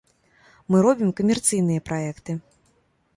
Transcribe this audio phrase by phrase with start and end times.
[0.71, 2.31] Мы робім камерцыйныя праекты.